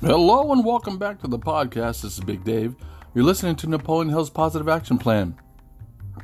Hello 0.00 0.52
and 0.52 0.64
welcome 0.64 0.96
back 0.96 1.20
to 1.22 1.26
the 1.26 1.40
podcast. 1.40 2.02
This 2.02 2.18
is 2.18 2.20
Big 2.20 2.44
Dave. 2.44 2.76
You're 3.14 3.24
listening 3.24 3.56
to 3.56 3.66
Napoleon 3.66 4.08
Hill's 4.08 4.30
Positive 4.30 4.68
Action 4.68 4.96
Plan 4.96 5.36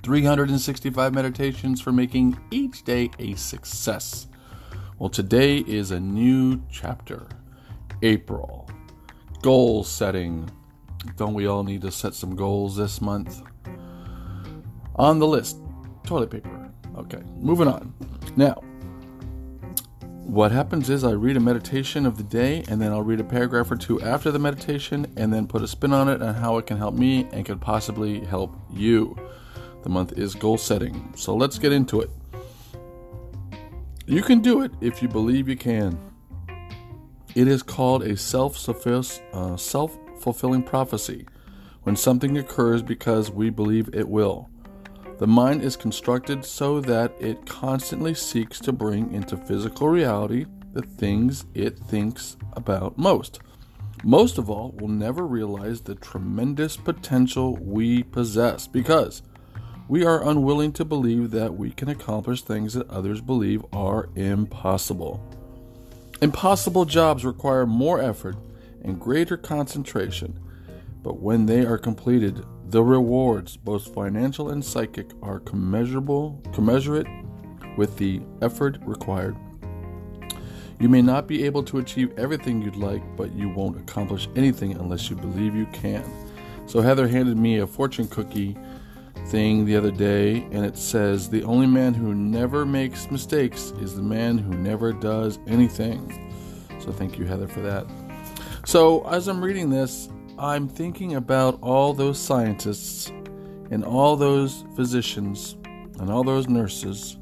365 0.04 1.12
meditations 1.12 1.80
for 1.80 1.90
making 1.90 2.38
each 2.52 2.84
day 2.84 3.10
a 3.18 3.34
success. 3.34 4.28
Well, 5.00 5.10
today 5.10 5.56
is 5.58 5.90
a 5.90 5.98
new 5.98 6.62
chapter 6.70 7.26
April. 8.02 8.70
Goal 9.42 9.82
setting. 9.82 10.48
Don't 11.16 11.34
we 11.34 11.48
all 11.48 11.64
need 11.64 11.82
to 11.82 11.90
set 11.90 12.14
some 12.14 12.36
goals 12.36 12.76
this 12.76 13.00
month? 13.00 13.42
On 14.94 15.18
the 15.18 15.26
list, 15.26 15.58
toilet 16.04 16.30
paper. 16.30 16.70
Okay, 16.96 17.24
moving 17.40 17.66
on. 17.66 17.92
Now, 18.36 18.62
what 20.24 20.52
happens 20.52 20.88
is 20.88 21.04
I 21.04 21.12
read 21.12 21.36
a 21.36 21.40
meditation 21.40 22.06
of 22.06 22.16
the 22.16 22.22
day 22.22 22.64
and 22.66 22.80
then 22.80 22.92
I'll 22.92 23.02
read 23.02 23.20
a 23.20 23.24
paragraph 23.24 23.70
or 23.70 23.76
two 23.76 24.00
after 24.00 24.30
the 24.32 24.38
meditation 24.38 25.12
and 25.16 25.32
then 25.32 25.46
put 25.46 25.62
a 25.62 25.68
spin 25.68 25.92
on 25.92 26.08
it 26.08 26.22
and 26.22 26.36
how 26.36 26.56
it 26.56 26.66
can 26.66 26.78
help 26.78 26.94
me 26.94 27.28
and 27.30 27.44
could 27.44 27.60
possibly 27.60 28.20
help 28.24 28.56
you. 28.72 29.16
The 29.82 29.90
month 29.90 30.18
is 30.18 30.34
goal 30.34 30.56
setting. 30.56 31.12
So 31.14 31.36
let's 31.36 31.58
get 31.58 31.72
into 31.72 32.00
it. 32.00 32.10
You 34.06 34.22
can 34.22 34.40
do 34.40 34.62
it 34.62 34.72
if 34.80 35.02
you 35.02 35.08
believe 35.08 35.46
you 35.46 35.56
can. 35.56 35.98
It 37.34 37.46
is 37.46 37.62
called 37.62 38.02
a 38.02 38.16
self 38.16 38.68
uh, 38.68 39.56
fulfilling 39.56 40.62
prophecy 40.62 41.26
when 41.82 41.96
something 41.96 42.38
occurs 42.38 42.82
because 42.82 43.30
we 43.30 43.50
believe 43.50 43.90
it 43.92 44.08
will. 44.08 44.48
The 45.18 45.26
mind 45.28 45.62
is 45.62 45.76
constructed 45.76 46.44
so 46.44 46.80
that 46.80 47.12
it 47.20 47.46
constantly 47.46 48.14
seeks 48.14 48.58
to 48.60 48.72
bring 48.72 49.12
into 49.14 49.36
physical 49.36 49.88
reality 49.88 50.46
the 50.72 50.82
things 50.82 51.44
it 51.54 51.78
thinks 51.78 52.36
about 52.54 52.98
most. 52.98 53.38
Most 54.02 54.38
of 54.38 54.50
all, 54.50 54.72
we'll 54.76 54.88
never 54.88 55.24
realize 55.24 55.80
the 55.80 55.94
tremendous 55.94 56.76
potential 56.76 57.56
we 57.56 58.02
possess 58.02 58.66
because 58.66 59.22
we 59.86 60.04
are 60.04 60.28
unwilling 60.28 60.72
to 60.72 60.84
believe 60.84 61.30
that 61.30 61.56
we 61.56 61.70
can 61.70 61.88
accomplish 61.88 62.42
things 62.42 62.74
that 62.74 62.90
others 62.90 63.20
believe 63.20 63.64
are 63.72 64.08
impossible. 64.16 65.22
Impossible 66.20 66.84
jobs 66.84 67.24
require 67.24 67.66
more 67.66 68.00
effort 68.00 68.36
and 68.82 69.00
greater 69.00 69.36
concentration, 69.36 70.38
but 71.02 71.20
when 71.20 71.46
they 71.46 71.64
are 71.64 71.78
completed, 71.78 72.44
the 72.66 72.82
rewards, 72.82 73.56
both 73.56 73.94
financial 73.94 74.50
and 74.50 74.64
psychic, 74.64 75.10
are 75.22 75.40
commensurable, 75.40 76.42
commensurate 76.52 77.06
with 77.76 77.96
the 77.98 78.20
effort 78.42 78.78
required. 78.84 79.36
You 80.80 80.88
may 80.88 81.02
not 81.02 81.26
be 81.28 81.44
able 81.44 81.62
to 81.64 81.78
achieve 81.78 82.12
everything 82.18 82.60
you'd 82.60 82.76
like, 82.76 83.02
but 83.16 83.32
you 83.32 83.48
won't 83.48 83.78
accomplish 83.78 84.28
anything 84.34 84.72
unless 84.72 85.08
you 85.08 85.16
believe 85.16 85.54
you 85.54 85.66
can. 85.66 86.04
So, 86.66 86.80
Heather 86.80 87.06
handed 87.06 87.36
me 87.36 87.58
a 87.58 87.66
fortune 87.66 88.08
cookie 88.08 88.56
thing 89.26 89.64
the 89.64 89.76
other 89.76 89.90
day, 89.90 90.38
and 90.50 90.64
it 90.64 90.76
says, 90.76 91.28
The 91.28 91.44
only 91.44 91.66
man 91.66 91.94
who 91.94 92.14
never 92.14 92.66
makes 92.66 93.10
mistakes 93.10 93.72
is 93.80 93.94
the 93.94 94.02
man 94.02 94.38
who 94.38 94.54
never 94.54 94.92
does 94.92 95.38
anything. 95.46 96.32
So, 96.80 96.90
thank 96.90 97.18
you, 97.18 97.24
Heather, 97.24 97.46
for 97.46 97.60
that. 97.60 97.86
So, 98.64 99.06
as 99.08 99.28
I'm 99.28 99.44
reading 99.44 99.70
this, 99.70 100.08
I'm 100.38 100.68
thinking 100.68 101.14
about 101.14 101.60
all 101.62 101.94
those 101.94 102.18
scientists 102.18 103.08
and 103.70 103.84
all 103.84 104.16
those 104.16 104.64
physicians 104.74 105.56
and 106.00 106.10
all 106.10 106.24
those 106.24 106.48
nurses 106.48 107.16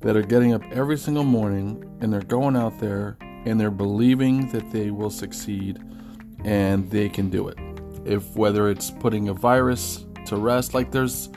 that 0.00 0.16
are 0.16 0.22
getting 0.22 0.52
up 0.52 0.62
every 0.70 0.96
single 0.96 1.24
morning 1.24 1.84
and 2.00 2.12
they're 2.12 2.22
going 2.22 2.54
out 2.56 2.78
there 2.78 3.16
and 3.20 3.58
they're 3.58 3.72
believing 3.72 4.48
that 4.50 4.70
they 4.70 4.92
will 4.92 5.10
succeed 5.10 5.80
and 6.44 6.88
they 6.88 7.08
can 7.08 7.30
do 7.30 7.48
it. 7.48 7.58
If 8.04 8.36
whether 8.36 8.68
it's 8.68 8.92
putting 8.92 9.28
a 9.28 9.34
virus 9.34 10.06
to 10.26 10.36
rest, 10.36 10.72
like 10.72 10.92
there's 10.92 11.30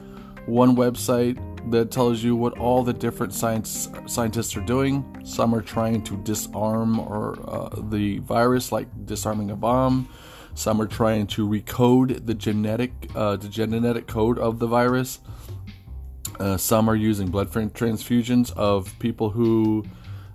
one 0.46 0.76
website 0.76 1.42
that 1.72 1.90
tells 1.90 2.22
you 2.22 2.36
what 2.36 2.56
all 2.60 2.84
the 2.84 2.94
different 2.94 3.34
science 3.34 3.90
scientists 4.06 4.56
are 4.56 4.62
doing. 4.62 5.04
Some 5.26 5.56
are 5.56 5.62
trying 5.62 6.04
to 6.04 6.18
disarm 6.18 7.00
or 7.00 7.36
uh, 7.50 7.70
the 7.90 8.20
virus, 8.20 8.72
like 8.72 8.88
disarming 9.08 9.50
a 9.50 9.56
bomb. 9.56 10.08
Some 10.58 10.82
are 10.82 10.88
trying 10.88 11.28
to 11.28 11.48
recode 11.48 12.26
the 12.26 12.34
genetic 12.34 12.92
uh, 13.16 13.36
the 13.36 13.48
genetic 13.48 14.08
code 14.08 14.40
of 14.40 14.58
the 14.58 14.66
virus. 14.66 15.20
Uh, 16.40 16.58
some 16.58 16.90
are 16.90 16.96
using 16.96 17.28
blood 17.30 17.52
transfusions 17.52 18.52
of 18.58 18.98
people 18.98 19.30
who 19.30 19.86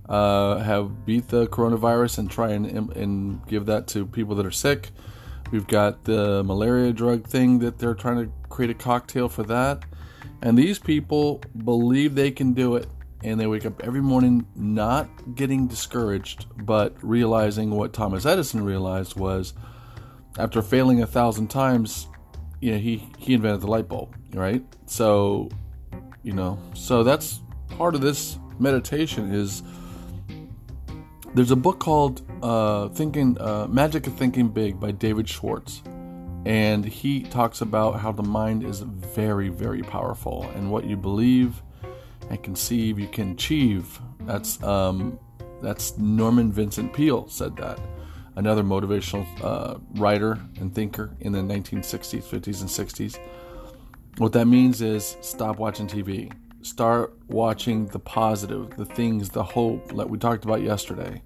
uh, 0.08 0.58
have 0.58 1.04
beat 1.04 1.26
the 1.26 1.48
coronavirus 1.48 2.18
and 2.18 2.30
try 2.30 2.50
and, 2.50 2.66
and 2.66 3.44
give 3.46 3.66
that 3.66 3.88
to 3.88 4.06
people 4.06 4.36
that 4.36 4.46
are 4.46 4.52
sick. 4.52 4.90
We've 5.50 5.66
got 5.66 6.04
the 6.04 6.44
malaria 6.44 6.92
drug 6.92 7.26
thing 7.26 7.58
that 7.58 7.80
they're 7.80 7.94
trying 7.94 8.24
to 8.24 8.32
create 8.48 8.70
a 8.70 8.74
cocktail 8.74 9.28
for 9.28 9.42
that. 9.44 9.82
And 10.40 10.56
these 10.56 10.78
people 10.78 11.42
believe 11.64 12.14
they 12.14 12.30
can 12.30 12.52
do 12.52 12.76
it. 12.76 12.88
And 13.24 13.40
they 13.40 13.48
wake 13.48 13.66
up 13.66 13.80
every 13.82 14.00
morning 14.00 14.46
not 14.54 15.08
getting 15.34 15.66
discouraged, 15.66 16.46
but 16.64 16.94
realizing 17.02 17.70
what 17.70 17.92
Thomas 17.92 18.24
Edison 18.24 18.64
realized 18.64 19.16
was 19.16 19.54
after 20.38 20.62
failing 20.62 21.03
a 21.03 21.06
thousand 21.06 21.48
times, 21.48 22.09
you 22.60 22.72
know, 22.72 22.78
he, 22.78 23.09
he 23.19 23.34
invented 23.34 23.60
the 23.60 23.66
light 23.66 23.88
bulb, 23.88 24.15
right? 24.34 24.65
So, 24.87 25.48
you 26.22 26.32
know, 26.32 26.59
so 26.75 27.03
that's 27.03 27.41
part 27.70 27.94
of 27.94 28.00
this 28.00 28.38
meditation 28.59 29.32
is 29.32 29.62
there's 31.34 31.50
a 31.50 31.56
book 31.56 31.81
called 31.81 32.22
uh, 32.43 32.88
Thinking 32.91 33.41
uh, 33.41 33.66
Magic 33.69 34.06
of 34.06 34.15
Thinking 34.15 34.48
Big 34.48 34.78
by 34.78 34.91
David 34.91 35.28
Schwartz. 35.28 35.82
And 36.44 36.84
he 36.84 37.22
talks 37.22 37.60
about 37.60 38.00
how 38.00 38.10
the 38.10 38.25
mind 38.25 38.64
is 38.64 38.81
very, 38.81 39.49
very 39.49 39.82
powerful, 39.82 40.43
and 40.56 40.72
what 40.72 40.84
you 40.84 40.97
believe 40.97 41.62
and 42.31 42.43
conceive, 42.43 42.99
you 42.99 43.06
can 43.06 43.32
achieve. 43.32 44.00
That's 44.22 44.60
um, 44.62 45.20
that's 45.60 45.97
Norman 45.99 46.50
Vincent 46.50 46.93
Peale 46.93 47.28
said 47.28 47.56
that 47.59 47.78
another 48.37 48.62
motivational 48.62 49.26
uh, 49.43 49.78
writer 49.94 50.38
and 50.60 50.75
thinker 50.75 51.10
in 51.20 51.32
the 51.32 51.41
1960s, 51.41 52.22
50s, 52.22 52.60
and 52.60 52.70
60s. 52.70 53.19
What 54.19 54.32
that 54.32 54.47
means 54.47 54.82
is 54.82 55.16
stop 55.20 55.59
watching 55.59 55.87
TV. 55.87 56.32
Start 56.62 57.15
watching 57.28 57.87
the 57.87 57.98
positive, 57.98 58.76
the 58.76 58.84
things, 58.84 59.31
the 59.31 59.43
hope 59.43 59.97
that 59.97 60.09
we 60.09 60.19
talked 60.19 60.44
about 60.44 60.62
yesterday. 60.62 61.22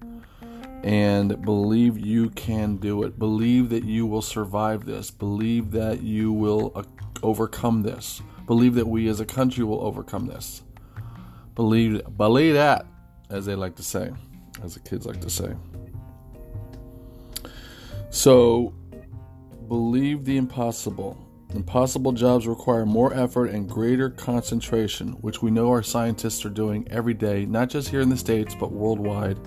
And 0.83 1.41
believe 1.43 1.97
you 1.97 2.29
can 2.31 2.77
do 2.77 3.03
it. 3.03 3.19
Believe 3.19 3.69
that 3.69 3.83
you 3.83 4.05
will 4.05 4.21
survive 4.21 4.85
this. 4.85 5.11
Believe 5.11 5.71
that 5.71 6.01
you 6.01 6.31
will 6.31 6.71
uh, 6.75 6.83
overcome 7.23 7.83
this. 7.83 8.21
Believe 8.45 8.75
that 8.75 8.87
we 8.87 9.07
as 9.09 9.19
a 9.19 9.25
country 9.25 9.63
will 9.63 9.81
overcome 9.81 10.27
this. 10.27 10.63
Believe, 11.55 12.01
believe 12.15 12.53
that, 12.53 12.85
as 13.29 13.45
they 13.45 13.55
like 13.55 13.75
to 13.75 13.83
say, 13.83 14.11
as 14.63 14.75
the 14.75 14.79
kids 14.79 15.05
like 15.05 15.19
to 15.21 15.29
say. 15.29 15.53
So, 18.09 18.73
believe 19.67 20.23
the 20.23 20.37
impossible. 20.37 21.17
Impossible 21.53 22.11
jobs 22.11 22.47
require 22.47 22.85
more 22.85 23.13
effort 23.13 23.47
and 23.47 23.69
greater 23.69 24.09
concentration, 24.09 25.13
which 25.21 25.41
we 25.41 25.51
know 25.51 25.69
our 25.69 25.83
scientists 25.83 26.45
are 26.45 26.49
doing 26.49 26.87
every 26.89 27.13
day, 27.13 27.45
not 27.45 27.69
just 27.69 27.89
here 27.89 28.01
in 28.01 28.09
the 28.09 28.17
States, 28.17 28.55
but 28.57 28.71
worldwide. 28.71 29.39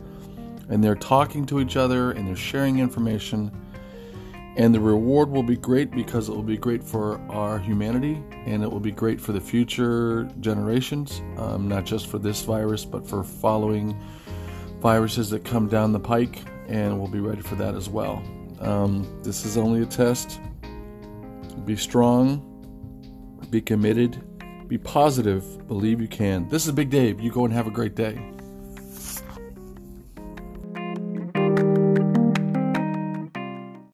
And 0.69 0.83
they're 0.83 0.95
talking 0.95 1.47
to 1.47 1.61
each 1.61 1.77
other 1.77 2.13
and 2.13 2.27
they're 2.27 2.37
sharing 2.37 2.79
information. 2.79 3.51
And 4.57 4.75
the 4.75 4.81
reward 4.81 5.31
will 5.31 5.43
be 5.43 5.57
great 5.57 5.91
because 5.91 6.29
it 6.29 6.33
will 6.33 6.43
be 6.43 6.57
great 6.57 6.83
for 6.83 7.19
our 7.31 7.59
humanity 7.59 8.23
and 8.47 8.63
it 8.63 8.71
will 8.71 8.81
be 8.81 8.93
great 8.93 9.21
for 9.21 9.33
the 9.33 9.41
future 9.41 10.25
generations, 10.41 11.23
um, 11.39 11.69
not 11.69 11.85
just 11.85 12.09
for 12.09 12.19
this 12.19 12.43
virus, 12.43 12.85
but 12.85 13.07
for 13.07 13.25
following 13.25 13.99
viruses 14.81 15.31
that 15.31 15.45
come 15.45 15.69
down 15.69 15.93
the 15.93 16.01
pike. 16.01 16.43
And 16.69 16.99
we'll 16.99 17.09
be 17.09 17.21
ready 17.21 17.43
for 17.43 17.57
that 17.57 17.75
as 17.75 17.89
well. 17.89 18.23
Um, 18.61 19.21
this 19.23 19.45
is 19.45 19.57
only 19.57 19.83
a 19.83 19.87
test. 19.87 20.41
Be 21.65 21.77
strong, 21.77 22.47
be 23.51 23.61
committed, 23.61 24.23
be 24.69 24.79
positive, 24.79 25.67
believe 25.67 26.01
you 26.01 26.09
can. 26.09 26.49
This 26.49 26.63
is 26.63 26.69
a 26.69 26.73
Big 26.73 26.91
Dave. 26.91 27.21
You 27.21 27.31
go 27.31 27.45
and 27.45 27.53
have 27.53 27.67
a 27.67 27.71
great 27.71 27.95
day. 27.95 28.21